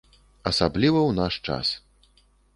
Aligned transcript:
Асабліва 0.51 0.99
ў 1.09 1.11
наш 1.19 1.33
час. 1.51 1.67